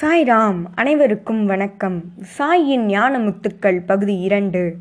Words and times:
சாய்ராம் 0.00 0.64
அனைவருக்கும் 0.74 1.46
வணக்கம். 1.46 2.04
சாயின் 2.38 2.84
ஞான 2.84 3.18
முத்துக்கள் 3.18 3.86
பகுதி 3.86 4.18
இரண்டு. 4.18 4.76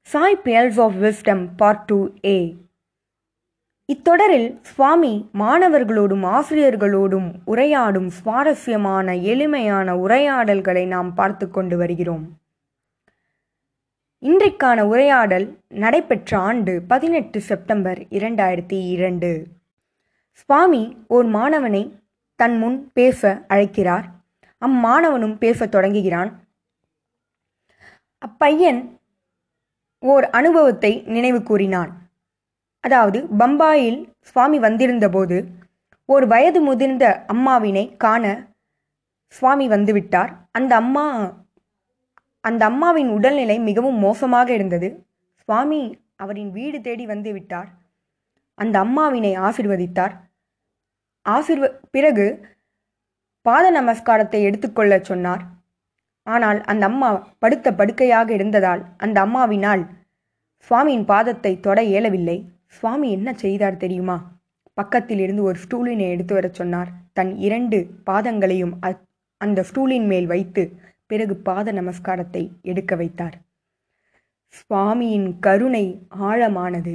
Sai 0.00 0.40
pearls 0.44 0.80
of 0.80 0.94
wisdom 1.00 1.48
part 1.56 1.84
two 1.84 2.08
A 2.24 2.56
இத்தொடரில் 3.84 4.58
சுவாமி 4.62 5.30
மாணவர்களோடும் 5.34 6.24
ஆசிரியர்களோடும் 6.32 7.30
உரையாடும் 7.46 8.06
சுவாரஸ்யமான 8.06 9.16
எளிமையான 9.16 9.96
உரையாடல்களை 9.96 10.86
நாம் 10.86 11.14
பார்த்து 11.14 11.50
கொண்டு 11.50 11.76
வருகிறோம். 11.76 12.38
இன்றைக்கான 14.20 14.80
உரையாடல் 14.80 15.58
நடைபெற்ற 15.68 16.38
ஆண்டு 16.38 16.82
பதினெட்டு 16.88 17.40
செப்டம்பர் 17.40 17.98
இரண்டாயிரத்தி 17.98 18.88
இரண்டு. 18.88 19.46
சுவாமி 20.32 20.96
ஓர் 21.08 21.26
மாணவனை 21.26 21.90
தன் 22.36 22.58
முன் 22.58 22.90
பேச 22.92 23.44
அழைக்கிறார். 23.48 24.14
அம்மாணவனும் 24.62 25.36
பேசத் 25.38 25.74
தொடங்குகிறான். 25.74 26.30
அப்பையன் 28.18 28.80
ஓர் 29.98 30.30
அனுபவத்தை 30.30 31.02
நினைவு 31.06 31.42
கூறினான். 31.42 31.90
அதாவது 32.80 33.18
பம்பாயில் 33.38 33.98
சுவாமி 34.20 34.58
வந்திருந்தபோது 34.58 35.36
ஒரு 36.04 36.26
வயது 36.26 36.60
முதிர்ந்த 36.60 37.24
அம்மாவினை 37.26 37.96
காண 37.96 38.24
சுவாமி 39.26 39.68
வந்துவிட்டார். 39.68 40.32
அந்த 40.50 40.74
அம்மா 40.74 41.06
அந்த 42.40 42.64
அம்மாவின் 42.64 43.08
உடல்நிலை 43.08 43.58
மிகவும் 43.58 43.98
மோசமாக 43.98 44.52
இருந்தது. 44.52 44.88
சுவாமி 45.34 45.80
அவரின் 46.16 46.50
வீடு 46.50 46.80
தேடி 46.80 47.06
வந்து 47.06 47.32
விட்டார். 47.32 47.68
அந்த 48.54 48.78
அம்மாவினை 48.78 49.32
ஆசிர்வதித்தார். 49.38 50.14
ஆசிர்வ 51.28 51.68
பிறகு 51.90 52.26
பாத 53.46 53.66
நமஸ்காரத்தை 53.78 54.38
எடுத்துக்கொள்ளச் 54.48 55.08
சொன்னார். 55.10 55.42
ஆனால் 56.26 56.58
அந்த 56.70 56.84
அம்மா 56.90 57.10
படுத்த 57.42 57.72
படுக்கையாக 57.72 58.28
இருந்ததால் 58.36 58.82
அந்த 59.04 59.16
அம்மாவினால் 59.24 59.82
சுவாமியின் 60.70 61.06
பாதத்தை 61.12 61.52
தொட 61.60 61.78
இயலவில்லை. 61.82 62.38
சுவாமி 62.78 63.08
என்ன 63.16 63.28
செய்தார் 63.42 63.82
தெரியுமா? 63.82 64.16
பக்கத்தில் 64.78 65.20
இருந்து 65.24 65.42
ஒரு 65.42 65.58
ஸ்டூலினை 65.64 66.06
எடுத்து 66.14 66.34
வரச் 66.34 66.58
சொன்னார். 66.60 66.90
தன் 67.12 67.32
இரண்டு 67.46 67.78
பாதங்களையும் 68.06 68.74
அந்த 69.40 69.60
ஸ்டூலின் 69.68 70.06
மேல் 70.06 70.26
வைத்து 70.26 70.62
பிறகு 71.10 71.34
பாத 71.48 71.72
நமஸ்காரத்தை 71.72 72.42
எடுக்க 72.70 72.92
வைத்தார். 72.96 73.36
சுவாமியின் 74.58 75.28
கருணை 75.46 75.84
ஆழமானது. 76.28 76.94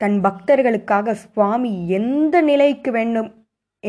தன் 0.00 0.16
பக்தர்களுக்காக 0.24 1.16
சுவாமி 1.24 1.72
எந்த 1.98 2.36
நிலைக்கு 2.50 2.90
வேண்டும் 2.98 3.30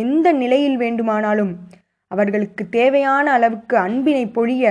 எந்த 0.01 0.27
நிலையில் 0.31 0.77
வேண்டுமானாலும் 0.77 1.53
அவர்களுக்கு 2.11 2.63
தேவையான 2.69 3.31
அளவுக்கு 3.31 3.75
அன்பினை 3.77 4.25
பொழிய 4.27 4.65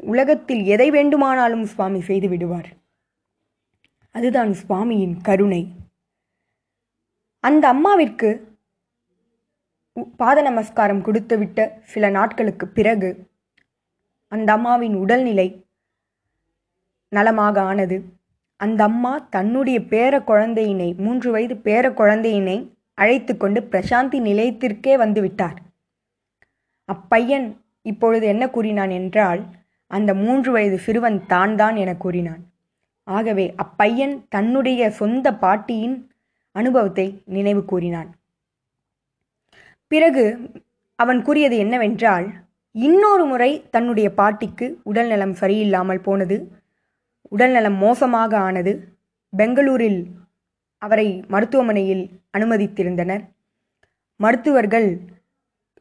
உலகத்தில் 0.00 0.62
எதை 0.64 0.88
வேண்டுமானாலும் 0.90 1.64
சுவாமி 1.64 2.00
செய்து 2.00 2.28
விடுவார். 2.28 2.68
அதுதான் 4.14 4.52
சுவாமியின் 4.60 5.16
கருணை. 5.22 5.62
அந்த 7.44 7.64
அம்மாவிற்கு 7.72 8.30
பாத 10.16 10.38
நமஸ்காரம் 10.42 11.04
கொடுத்துவிட்ட 11.04 11.60
சில 11.84 12.08
நாட்களுக்கு 12.08 12.66
பிறகு 12.68 13.10
அந்த 14.32 14.48
அம்மாவின் 14.52 14.94
உடல்நிலை 14.94 15.48
நலமாக 17.12 17.56
ஆனது. 17.62 17.96
அந்த 18.60 18.80
அம்மா 18.84 19.12
தன்னுடைய 19.30 19.78
பேர 19.92 20.14
குழந்தையினை 20.30 20.88
மூன்று 20.96 21.28
வயது 21.30 21.54
பேர 21.66 21.84
குழந்தையினை 22.00 22.58
அழைத்து 22.98 23.32
கொண்டு 23.36 23.60
பிரசாந்தி 23.72 24.18
நிலையத்திற்கே 24.20 24.94
வந்து 24.96 25.20
விட்டார். 25.20 25.58
அப்பையன் 26.88 27.46
இப்பொழுது 27.86 28.24
என்ன 28.26 28.44
கூறினான் 28.50 28.92
என்றால் 29.00 29.40
அந்த 29.90 30.10
மூன்று 30.14 30.50
வயது 30.52 30.78
சிறுவன் 30.78 31.18
தான் 31.26 31.54
தான் 31.56 31.76
என 31.76 31.90
கூறினான். 31.96 32.42
ஆகவே 33.06 33.46
அப்பையன் 33.56 34.14
தன்னுடைய 34.28 34.90
சொந்த 34.90 35.26
பாட்டியின் 35.34 35.96
அனுபவத்தை 36.56 37.06
நினைவு 37.36 37.62
கூறினான். 37.64 38.10
பிறகு 39.90 40.24
அவன் 40.98 41.20
கூறியது 41.22 41.56
என்னவென்றால் 41.56 42.26
இன்னொரு 42.74 43.24
முறை 43.24 43.50
தன்னுடைய 43.70 44.08
பாட்டிக்கு 44.18 44.66
உடல்நலம் 44.82 45.34
சரியில்லாமல் 45.40 46.04
போனது 46.06 46.36
உடல்நலம் 47.32 47.78
மோசமாக 47.84 48.32
ஆனது 48.38 48.72
பெங்களூரில் 49.32 50.00
அவரை 50.82 51.06
மருத்துவமனையில் 51.28 52.04
அனுமதித்திருந்தனர். 52.36 53.22
மருத்துவர்கள் 54.20 54.88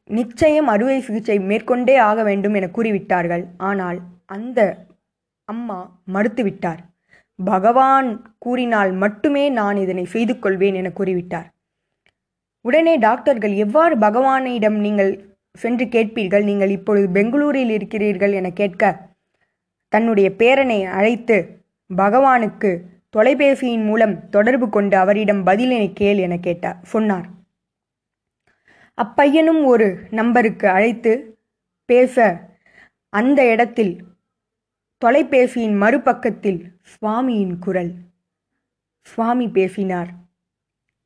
நிச்சயம் 0.09 0.69
அறுவை 0.73 0.97
சிகிச்சை 1.01 1.37
மேற்கொண்டே 1.49 1.95
ஆக 2.09 2.19
வேண்டும் 2.23 2.55
என 2.57 2.67
கூறிவிட்டார்கள். 2.67 3.43
ஆனால் 3.69 3.99
அந்த 4.35 4.59
அம்மா 5.49 5.79
மறுத்துவிட்டார். 6.13 6.81
பகவான் 7.39 8.09
கூறினால் 8.37 8.91
மட்டுமே 9.03 9.43
நான் 9.49 9.77
இதனை 9.77 10.05
செய்து 10.05 10.33
கொள்வேன் 10.39 10.77
என 10.81 10.89
கூறிவிட்டார். 10.99 11.47
உடனே 12.65 12.93
டாக்டர்கள் 12.97 13.53
எவ்வாறு 13.65 13.95
பகவானிடம் 13.97 14.77
நீங்கள் 14.85 15.11
சென்று 15.55 15.85
கேட்பீர்கள்? 15.85 16.43
நீங்கள் 16.43 16.71
இப்பொழுது 16.77 17.07
பெங்களூரில் 17.09 17.71
இருக்கிறீர்கள் 17.77 18.33
என 18.39 18.49
கேட்க 18.51 18.83
தன்னுடைய 19.93 20.27
பேரனை 20.39 20.79
அழைத்து 20.97 21.37
பகவானுக்கு 21.89 22.71
தொலைபேசியின் 23.15 23.83
மூலம் 23.83 24.29
தொடர்பு 24.29 24.69
கொண்டு 24.69 24.97
அவரிடம் 24.97 25.45
பதிலினை 25.45 25.93
கேள் 25.93 26.17
என 26.17 26.37
கேட்டார் 26.37 26.79
சொன்னார். 26.83 27.27
அப்பையனும் 29.01 29.63
ஒரு 29.63 29.99
நம்பருக்கு 30.09 30.69
அழைத்து 30.69 31.37
பேச 31.85 32.45
அந்த 33.09 33.49
இடத்தில் 33.49 34.03
தொலைபேசியின் 35.05 35.77
மறுபக்கத்தில் 35.77 36.61
சுவாமியின் 36.81 37.59
குரல். 37.59 37.91
சுவாமி 39.01 39.49
பேசினார். 39.49 40.07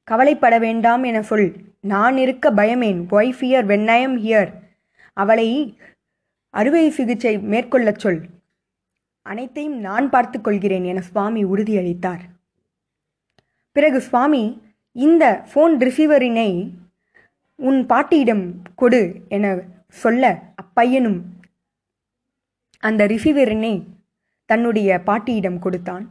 கவலைப்பட 0.04 0.60
வேண்டாம் 0.60 1.04
என 1.04 1.22
சொல். 1.22 1.54
நான் 1.82 2.18
இருக்க 2.18 2.52
பயமேன். 2.52 3.06
Why fear 3.12 3.66
when 3.66 3.88
I 3.88 4.02
am 4.02 4.18
here 4.26 4.52
அவளை 5.14 5.80
அறுவை 6.50 6.90
சிகிச்சை 6.90 7.38
மேற்கொள்ளச் 7.38 8.00
சொல். 8.00 8.26
அனைத்தையும் 9.26 9.80
நான் 9.80 10.10
பார்த்து 10.10 10.42
கொள்கிறேன் 10.42 10.84
என 10.84 11.02
சுவாமி 11.02 11.46
உறுதியளித்தார். 11.46 12.24
பிறகு 13.76 14.02
சுவாமி 14.02 14.44
இந்த 14.96 15.24
ஃபோன் 15.54 15.76
ரிசீவரினை 15.82 16.50
உன் 17.60 17.86
பாட்டியிடம் 17.86 18.46
கொடு 18.76 19.02
என 19.28 19.46
சொல்ல 19.88 20.24
அப்பையனும் 20.56 21.20
அந்த 22.84 23.08
ரிசீவரினை 23.08 23.74
தன்னுடைய 24.50 24.90
பாட்டியிடம் 25.00 25.60
கொடுத்தான். 25.60 26.06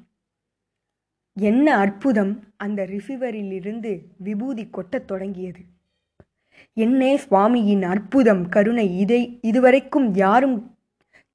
என்ன 1.37 1.77
அற்புதம்! 1.77 2.33
அந்த 2.57 2.87
ரிசீவரிலிருந்து 2.87 3.91
விபூதி 4.17 4.65
கொட்டத் 4.71 5.09
தொடங்கியது. 5.09 5.63
என்னே 6.77 7.13
சுவாமியின் 7.17 7.85
அற்புதம் 7.85 8.49
கருணை 8.49 8.99
இதை 8.99 9.21
இதுவரைக்கும் 9.41 10.15
யாரும் 10.15 10.57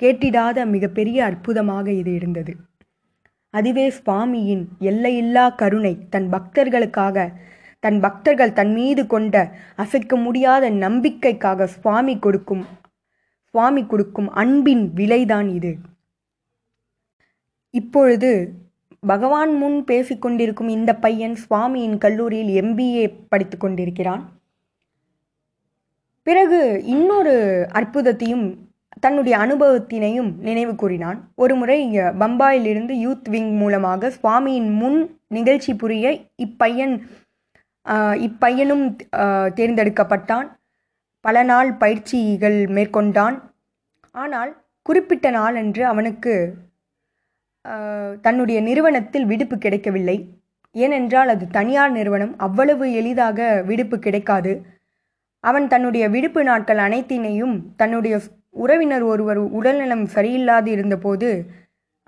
கேட்டிடாத 0.03 0.65
மிகப்பெரிய 0.65 1.25
அற்புதமாக 1.25 1.91
இது 1.91 2.13
இருந்தது. 2.13 2.55
அதுவே 3.49 3.89
சுவாமியின் 3.89 4.63
எல்லையில்லா 4.79 5.55
கருணை 5.55 6.07
தன் 6.09 6.29
பக்தர்களுக்காக 6.29 7.33
தன் 7.79 7.99
பக்தர்கள் 7.99 8.53
தன் 8.53 8.73
மீது 8.73 9.07
கொண்ட 9.07 9.51
அசைக்க 9.75 10.15
முடியாத 10.15 10.69
நம்பிக்கைக்காக 10.69 11.67
சுவாமி 11.67 12.19
கொடுக்கும் 12.19 12.65
சுவாமி 13.45 13.85
கொடுக்கும் 13.85 14.29
அன்பின் 14.29 14.93
விலைதான் 14.95 15.47
இது. 15.55 15.77
இப்பொழுது 17.69 18.31
பகவான் 18.99 19.57
முன் 19.57 19.83
பேசிக்கொண்டிருக்கும் 19.87 20.67
இந்த 20.67 20.95
பையன் 20.95 21.37
சுவாமியின் 21.49 21.97
கல்லூரியில் 21.97 22.51
எம்பிஏ 22.63 23.05
படித்து 23.29 23.57
கொண்டிருக்கிறான். 23.57 24.23
பிறகு 26.23 26.81
இன்னொரு 26.85 27.35
அற்புதத்தையும் 27.73 28.64
தன்னுடைய 29.03 29.35
அனுபவத்தினையும் 29.43 30.29
நினைவு 30.47 30.73
கூறினான். 30.81 31.17
ஒருமுறை 31.43 31.79
பம்பாயிலிருந்து 32.21 32.93
யூத் 33.05 33.27
விங் 33.33 33.51
மூலமாக 33.61 34.11
சுவாமியின் 34.17 34.69
முன் 34.81 34.99
நிகழ்ச்சி 35.27 35.73
புரிய 35.81 36.11
இப்பையன் 36.45 36.95
இப்பையனும் 38.27 38.85
தேர்ந்தெடுக்கப்பட்டான். 39.57 40.47
பல 41.25 41.43
நாள் 41.49 41.71
பயிற்சிகள் 41.81 42.59
மேற்கொண்டான். 42.75 43.37
ஆனால் 44.15 44.51
குறிப்பிட்ட 44.87 45.29
நாளன்று 45.37 45.83
அவனுக்கு 45.91 46.33
தன்னுடைய 48.25 48.57
நிறுவனத்தில் 48.61 49.27
விடுப்பு 49.31 49.55
கிடைக்கவில்லை. 49.57 50.17
ஏனென்றால் 50.75 51.29
அது 51.33 51.45
தனியார் 51.57 51.93
நிறுவனம் 51.97 52.33
அவ்வளவு 52.45 52.85
எளிதாக 52.99 53.39
விடுப்பு 53.69 53.97
கிடைக்காது. 53.99 54.53
அவன் 55.43 55.67
தன்னுடைய 55.73 56.05
விடுப்பு 56.15 56.41
நாட்கள் 56.43 56.81
அனைத்தினையும் 56.87 57.55
தன்னுடைய 57.81 58.15
உறவினர் 58.63 59.03
ஒருவர் 59.03 59.37
உடல்நலம் 59.37 60.05
சரியில்லாது 60.15 60.65
இருந்தபோது 60.65 61.29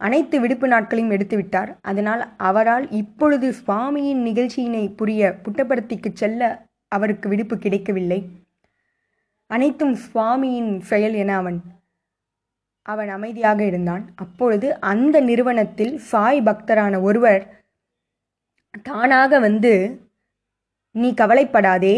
அனைத்து 0.02 0.40
விடுப்பு 0.40 0.68
நாட்களையும் 0.68 1.14
எடுத்துவிட்டார். 1.16 1.70
அதனால் 1.82 2.24
அவரால் 2.50 2.86
இப்பொழுது 2.92 3.48
சுவாமியின் 3.60 4.22
நிகழ்ச்சியினை 4.28 4.84
புரிய 4.96 5.22
புட்டப்படுத்திக்கு 5.44 6.10
செல்ல 6.14 6.42
அவருக்கு 6.88 7.30
விடுப்பு 7.30 7.56
கிடைக்கவில்லை. 7.58 8.20
அனைத்தும் 9.48 9.96
சுவாமியின் 10.06 10.72
செயல் 10.82 11.14
என 11.14 11.36
அவன் 11.36 11.60
அவன் 12.82 13.10
அமைதியாக 13.10 13.60
இருந்தான். 13.64 14.04
அப்பொழுது 14.16 14.68
அந்த 14.92 15.16
நிறுவனத்தில் 15.20 15.94
சாய் 16.12 16.42
பக்தரான 16.42 17.02
ஒருவர் 17.02 17.44
தானாக 18.84 19.40
வந்து 19.40 19.74
நீ 20.96 21.10
கவலைப்படாதே 21.14 21.96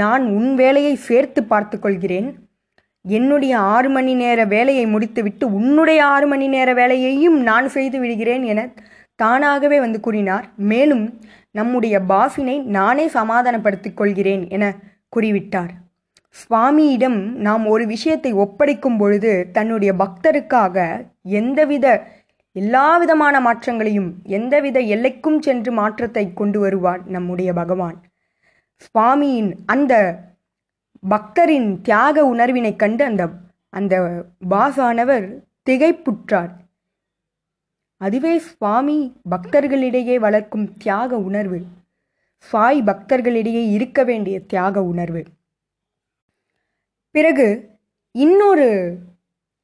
நான் 0.00 0.24
உன் 0.38 0.50
வேலையை 0.54 0.94
சேர்த்து 1.08 1.40
பார்த்து 1.44 1.76
கொள்கிறேன். 1.78 2.28
என்னுடைய 3.04 3.58
ஆறு 3.58 3.88
மணி 3.88 4.14
நேர 4.14 4.44
வேலையை 4.44 4.86
முடித்துவிட்டு 4.86 5.52
உன்னுடைய 5.52 6.04
ஆறு 6.04 6.26
மணி 6.26 6.48
நேர 6.48 6.74
வேலையையும் 6.74 7.38
நான் 7.40 7.68
செய்து 7.68 7.98
விடுகிறேன் 7.98 8.42
என 8.42 8.72
தானாகவே 9.14 9.78
வந்து 9.80 10.00
கூறினார். 10.00 10.46
மேலும் 10.56 11.20
நம்முடைய 11.50 12.00
பாஃபினை 12.08 12.62
நானே 12.62 13.08
சமாதானப்படுத்திக் 13.08 13.96
கொள்கிறேன் 13.96 14.48
என 14.48 14.64
கூறிவிட்டார். 15.16 15.72
சுவாமியிடம் 16.40 17.18
நாம் 17.46 17.66
ஒரு 17.66 17.86
விஷயத்தை 17.86 18.32
ஒப்படைக்கும் 18.34 18.98
பொழுது 18.98 19.32
தன்னுடைய 19.52 19.92
பக்தருக்காக 19.92 21.06
எந்தவித 21.22 21.86
எல்லா 22.52 22.96
விதமான 22.96 23.40
மாற்றங்களையும் 23.40 24.10
எந்தவித 24.24 24.78
எல்லைக்கும் 24.94 25.38
சென்று 25.38 25.72
மாற்றத்தை 25.72 26.32
கொண்டு 26.32 26.60
வருவார் 26.60 27.02
நம்முடைய 27.06 27.52
பகவான். 27.52 27.98
சுவாமியின் 28.84 29.50
அந்த 29.66 29.94
பக்தரின் 31.08 31.80
தியாக 31.80 32.24
உணர்வினை 32.26 32.76
கண்டு 32.76 33.04
அந்த 33.04 33.28
அந்த 33.68 33.94
பாசானவர் 34.50 35.26
திகைப்புற்றார். 35.70 36.50
அதுவே 37.96 38.38
சுவாமி 38.38 39.16
பக்தர்களிடையே 39.30 40.16
வளர்க்கும் 40.18 40.76
தியாக 40.76 41.18
உணர்வு. 41.18 41.60
சாய் 42.36 42.82
பக்தர்களிடையே 42.82 43.70
இருக்க 43.70 44.04
வேண்டிய 44.04 44.40
தியாக 44.40 44.82
உணர்வு. 44.84 45.22
பிறகு 47.10 47.78
இன்னொரு 48.12 48.68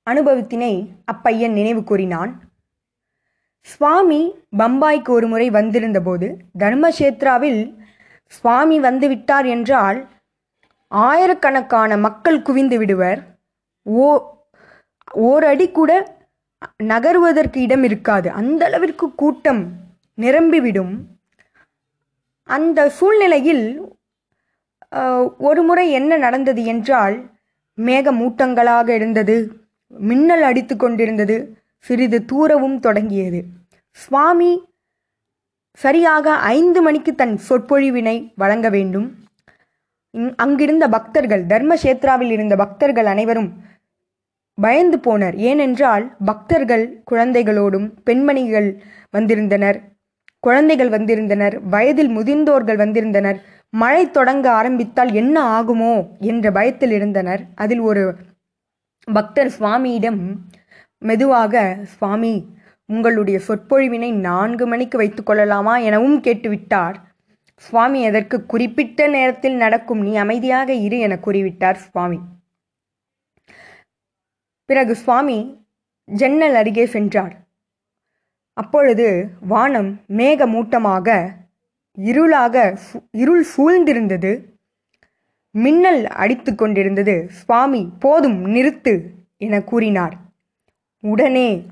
அனுபவத்தினை 0.07 0.73
அப்பையன் 1.05 1.53
நினைவு 1.53 1.85
கூறினான். 1.85 2.33
சுவாமி 3.61 4.35
பம்பாய்க்கு 4.59 5.09
ஒரு 5.09 5.27
முறை 5.29 5.51
வந்திருந்தபோது 5.51 6.27
தர்மக்ஷேத்ராவில் 6.59 7.63
சுவாமி 8.27 8.81
வந்துவிட்டார் 8.81 9.47
என்றால் 9.47 9.99
ஆயிரக்கணக்கான 10.91 11.97
மக்கள் 12.07 12.39
குவிந்து 12.43 12.79
விடுவர். 12.79 13.21
ஓ 13.83 14.09
ஓரடி 15.29 15.67
கூட 15.71 15.91
நகருவதற்கு 16.83 17.59
இடம் 17.67 17.85
இருக்காது. 17.89 18.29
அந்த 18.31 18.63
அளவிற்கு 18.65 19.07
கூட்டம் 19.15 19.63
நிரம்பிவிடும் 20.19 20.95
அந்த 22.49 22.89
சூழ்நிலையில் 22.89 23.67
ஒரு 25.49 25.63
முறை 25.63 25.85
என்ன 25.91 26.17
நடந்தது 26.17 26.63
என்றால் 26.65 27.17
மேகமூட்டங்களாக 27.79 28.89
இருந்தது 28.89 29.37
மின்னல் 29.89 30.43
அடித்து 30.43 30.75
கொண்டிருந்தது 30.77 31.37
சிறிது 31.79 32.19
தூரவும் 32.25 32.79
தொடங்கியது. 32.81 33.41
சுவாமி 33.91 34.53
சரியாக 35.79 36.37
ஐந்து 36.57 36.81
மணிக்கு 36.83 37.13
தன் 37.15 37.35
சொற்பொழிவினை 37.49 38.17
வழங்க 38.37 38.69
வேண்டும். 38.69 39.09
அங்கிருந்த 40.37 40.89
பக்தர்கள் 40.89 41.45
தர்மசேத்ராவில் 41.45 42.31
இருந்த 42.31 42.57
பக்தர்கள் 42.57 43.07
அனைவரும் 43.07 43.65
பயந்து 44.55 44.97
போனர். 44.97 45.35
ஏனென்றால் 45.35 46.17
பக்தர்கள் 46.25 47.03
குழந்தைகளோடும் 47.11 47.93
பெண்மணிகள் 48.05 48.83
வந்திருந்தனர். 49.11 49.81
குழந்தைகள் 50.41 50.89
வந்திருந்தனர். 50.89 51.61
வயதில் 51.61 52.11
முதிர்ந்தோர்கள் 52.19 52.77
வந்திருந்தனர். 52.77 53.41
மழை 53.71 54.11
தொடங்க 54.11 54.51
ஆரம்பித்தால் 54.51 55.13
என்ன 55.13 55.63
ஆகுமோ 55.63 56.19
என்ற 56.19 56.51
பயத்தில் 56.51 56.91
இருந்தனர். 56.91 57.43
அதில் 57.55 57.81
ஒரு 57.81 58.17
பக்தர் 59.13 59.53
சுவாமியிடம் 59.61 60.21
மெதுவாக 60.99 61.77
சுவாமி 61.83 62.55
உங்களுடைய 62.87 63.41
சொற்பொழிவினை 63.49 64.13
நான்கு 64.13 64.67
மணிக்கு 64.67 64.99
வைத்துக் 64.99 65.27
கொள்ளலாமா? 65.27 65.79
எனவும் 65.79 66.21
கேட்டுவிட்டார். 66.21 67.06
சுவாமி 67.57 68.07
அதற்கு 68.07 68.47
குறிப்பிட்ட 68.47 69.07
நேரத்தில் 69.07 69.55
நடக்கும் 69.55 70.01
நீ 70.01 70.17
அமைதியாக 70.17 70.73
இரு 70.73 70.99
என 70.99 71.19
கூறிவிட்டார் 71.23 71.75
சுவாமி. 71.75 72.19
பிறகு 74.65 74.95
சுவாமி 74.95 75.65
ஜன்னல் 76.05 76.55
அருகே 76.55 76.87
சென்றார். 76.87 77.35
அப்பொழுது 78.53 79.29
வானம் 79.41 80.01
மேகமூட்டமாக 80.09 81.35
இருளாக 81.97 82.77
இருள் 83.11 83.47
சூழ்ந்திருந்தது. 83.57 84.45
மின்னல் 85.51 86.07
அடித்து 86.07 86.55
கொண்டிருந்தது. 86.55 87.29
சுவாமி 87.29 87.91
போதும் 87.99 88.55
நிறுத்து 88.55 89.09
என 89.37 89.63
கூறினார். 89.63 90.17
உடனே 91.01 91.67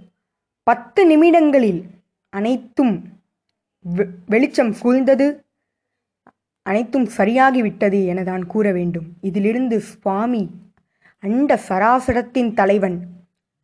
பத்து 0.63 1.07
நிமிடங்களில் 1.07 1.83
அனைத்தும் 2.29 3.03
வெளிச்சம் 4.27 4.73
சூழ்ந்தது. 4.73 5.44
அனைத்தும் 6.69 7.09
சரியாகிவிட்டது 7.17 7.99
என 8.07 8.23
தான் 8.23 8.45
கூற 8.47 8.67
வேண்டும். 8.73 9.09
இதிலிருந்து 9.21 9.81
சுவாமி 9.81 10.43
அண்ட 11.19 11.59
சராசரத்தின் 11.69 12.53
தலைவன் 12.55 12.97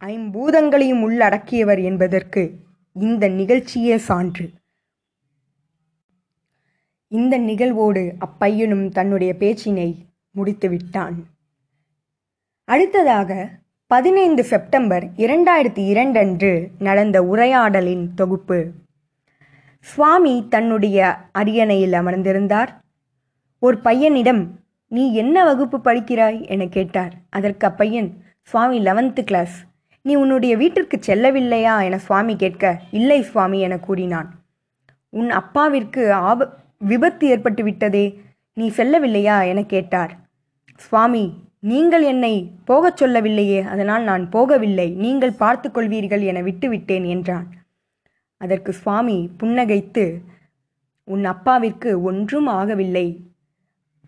ஐம்பூதங்களையும் 0.04 1.02
உள்ளடக்கியவர் 1.02 1.82
என்பதற்கு 1.82 2.42
இந்த 2.92 3.28
நிகழ்ச்சியே 3.28 3.96
சான்று. 4.08 4.46
இந்த 7.08 7.34
நிகழ்வோடு 7.38 8.02
அப்பையனும் 8.18 8.86
தன்னுடைய 8.88 9.34
பேச்சினை 9.38 9.88
முடித்துவிட்டான் 10.36 11.16
அடுத்ததாக 12.64 13.30
பதினைந்து 13.86 14.42
செப்டம்பர் 14.44 15.04
இரண்டாயிரத்தி 15.16 15.84
இரண்டு 15.92 16.18
அன்று 16.20 16.52
நடந்த 16.78 17.22
உரையாடலின் 17.22 18.04
தொகுப்பு. 18.14 18.58
சுவாமி 19.78 20.34
தன்னுடைய 20.48 20.98
அரியணையில் 21.32 21.92
அமர்ந்திருந்தார். 21.92 22.70
ஒரு 23.62 23.76
பையனிடம் 23.84 24.42
நீ 24.88 25.02
என்ன 25.12 25.44
வகுப்பு 25.44 25.78
படிக்கிறாய்? 25.78 26.38
என 26.48 26.66
கேட்டார். 26.66 27.12
அதற்கு 27.30 27.66
அப்பையன் 27.66 28.08
சுவாமி 28.40 28.78
லெவன்த்து 28.78 29.22
கிளாஸ் 29.24 29.56
நீ 30.02 30.14
உன்னுடைய 30.14 30.56
வீட்டிற்கு 30.56 30.96
செல்லவில்லையா? 31.06 31.74
என 31.82 31.98
சுவாமி 31.98 32.36
கேட்க 32.36 32.80
இல்லை 32.90 33.22
சுவாமி 33.22 33.60
என 33.60 33.78
கூறினான். 33.78 34.28
உன் 35.10 35.30
அப்பாவிற்கு 35.30 36.12
ஆப 36.12 36.48
விபத்து 36.78 37.28
ஏற்பட்டு 37.28 37.62
விட்டதே 37.62 38.20
நீ 38.52 38.68
செல்லவில்லையா? 38.68 39.46
என 39.46 39.62
கேட்டார். 39.64 40.12
சுவாமி 40.74 41.24
நீங்கள் 41.60 42.02
என்னை 42.02 42.34
போகச் 42.64 42.96
சொல்லவில்லையே 42.96 43.60
அதனால் 43.62 44.02
நான் 44.02 44.28
போகவில்லை. 44.32 44.94
நீங்கள் 44.94 45.32
பார்த்து 45.32 45.68
கொள்வீர்கள் 45.68 46.20
என 46.20 46.42
விட்டுவிட்டேன் 46.42 47.06
என்றான். 47.06 47.48
அதற்கு 48.36 48.72
சுவாமி 48.72 49.30
புன்னகைத்து 49.42 50.04
உன் 51.04 51.24
அப்பாவிற்கு 51.24 52.02
ஒன்றும் 52.02 52.48
ஆகவில்லை. 52.48 53.08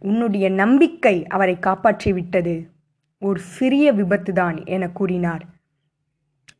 உன்னுடைய 0.03 0.51
நம்பிக்கை 0.51 1.27
அவரை 1.27 1.57
காப்பாற்றிவிட்டது. 1.61 2.67
ஒரு 3.19 3.41
சிறிய 3.41 3.93
விபத்து 3.93 4.33
தான் 4.33 4.67
என 4.67 4.89
கூறினார். 4.89 5.45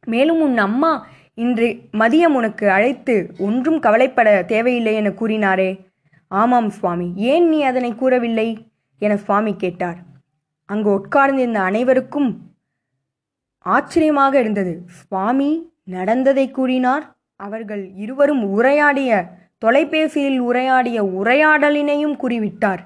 மேலும் 0.07 0.41
உன் 0.41 0.59
அம்மா 0.59 1.07
இன்று 1.35 1.89
மதியம் 1.93 2.35
உனக்கு 2.35 2.71
அழைத்து 2.71 3.35
ஒன்றும் 3.39 3.79
கவலைப்பட 3.79 4.43
தேவையில்லை 4.43 4.95
என 4.95 5.09
கூறினாரே. 5.09 5.87
ஆமாம் 6.29 6.71
சுவாமி 6.71 7.13
ஏன் 7.17 7.49
நீ 7.49 7.63
அதனை 7.63 7.95
கூறவில்லை? 7.95 8.67
என 8.99 9.17
சுவாமி 9.17 9.57
கேட்டார். 9.57 9.97
அங்கு 10.65 10.93
உட்கார்ந்திருந்த 10.93 11.61
அனைவருக்கும் 11.61 12.51
ஆச்சரியமாக 13.59 14.41
இருந்தது. 14.41 14.83
சுவாமி 14.87 15.73
நடந்ததை 15.85 16.51
கூறினார். 16.51 17.17
அவர்கள் 17.37 17.91
இருவரும் 17.95 18.45
உரையாடிய 18.45 19.29
தொலைபேசியில் 19.59 20.39
உரையாடிய 20.39 21.05
உரையாடலினையும் 21.05 22.17
கூறிவிட்டார். 22.17 22.83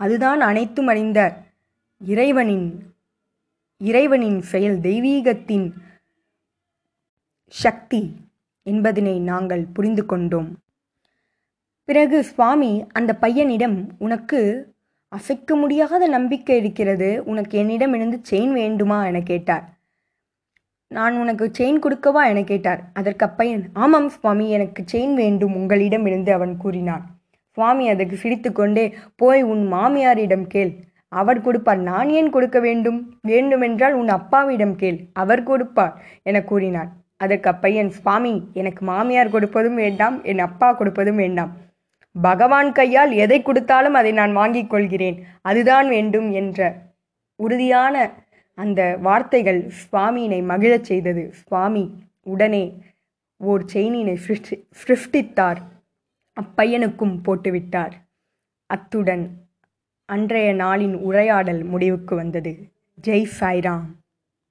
அதுதான் 0.00 0.40
அனைத்தும் 0.40 0.86
அறிந்த 0.86 1.36
இறைவனின் 2.06 2.94
இறைவனின் 3.78 4.42
செயல் 4.42 4.78
தெய்வீகத்தின் 4.78 5.72
சக்தி 7.46 8.14
என்பதனை 8.62 9.20
நாங்கள் 9.20 9.66
புரிந்து 9.72 10.06
கொண்டோம். 10.06 10.58
பிறகு 11.84 12.22
சுவாமி 12.22 12.84
அந்த 12.92 13.16
பையனிடம் 13.20 13.88
உனக்கு 13.98 14.40
அசைக்க 15.08 15.56
முடியாத 15.56 16.08
நம்பிக்கை 16.08 16.56
இருக்கிறது. 16.56 17.22
உனக்கு 17.24 17.58
என்னிடம் 17.58 17.94
இருந்து 17.94 18.20
செயின் 18.30 18.52
வேண்டுமா? 18.52 19.06
என 19.06 19.20
கேட்டார். 19.20 19.78
நான் 20.86 21.18
உனக்கு 21.18 21.50
செயின் 21.58 21.78
கொடுக்கவா? 21.82 22.26
என 22.26 22.44
கேட்டார். 22.44 22.90
அதற்கு 22.94 23.26
அப்பையன் 23.26 23.70
ஆமாம் 23.72 24.08
சுவாமி 24.08 24.50
எனக்கு 24.50 24.84
செயின் 24.92 25.14
வேண்டும். 25.14 25.54
உங்களிடமிருந்து 25.54 26.32
அவன் 26.32 26.56
கூறினான். 26.56 27.19
சுவாமி 27.60 27.88
அதற்கு 27.88 28.16
சிரித்துக்கொண்டே 28.16 28.84
போய் 29.16 29.42
உன் 29.42 29.64
மாமியாரிடம் 29.72 30.46
கேள். 30.52 30.70
அவர் 31.08 31.40
கொடுப்பார். 31.40 31.80
நான் 31.90 32.08
ஏன் 32.18 32.30
கொடுக்க 32.30 32.58
வேண்டும்? 32.60 32.98
வேண்டுமென்றால் 33.22 33.94
உன் 33.94 34.08
அப்பாவிடம் 34.08 34.76
கேள். 34.76 34.98
அவர் 35.12 35.42
கொடுப்பார் 35.42 35.94
என 36.22 36.42
கூறினான் 36.42 36.90
அதற்கு 37.16 37.48
அப்பையன் 37.50 37.90
சுவாமி 37.96 38.32
எனக்கு 38.52 38.84
மாமியார் 38.84 39.32
கொடுப்பதும் 39.34 39.78
வேண்டாம் 39.82 40.16
என் 40.22 40.38
அப்பா 40.38 40.68
கொடுப்பதும் 40.78 41.20
வேண்டாம். 41.22 41.50
பகவான் 42.22 42.70
கையால் 42.72 43.12
எதை 43.24 43.38
கொடுத்தாலும் 43.42 43.98
அதை 44.00 44.12
நான் 44.12 44.32
வாங்கிக் 44.32 44.70
கொள்கிறேன். 44.70 45.18
அதுதான் 45.42 45.88
வேண்டும் 45.88 46.28
என்ற 46.40 46.70
உறுதியான 47.36 47.96
அந்த 48.54 48.80
வார்த்தைகள் 49.08 49.60
சுவாமியினை 49.80 50.40
மகிழச் 50.52 50.88
செய்தது. 50.90 51.24
சுவாமி 51.42 51.84
உடனே 52.34 52.64
ஓர் 53.50 53.62
செயினினை 53.74 54.16
சிருஷ்டி 54.28 54.56
சிருஷ்டித்தார். 54.82 55.60
அப்பையனுக்கும் 56.40 57.20
போட்டுவிட்டார். 57.22 57.92
அத்துடன் 58.66 59.46
அன்றைய 60.04 60.54
நாளின் 60.54 60.94
உரையாடல் 60.94 61.62
முடிவுக்கு 61.62 62.16
வந்தது. 62.16 62.72
ஜெய் 63.06 63.28
சாய்ராம். 63.40 63.84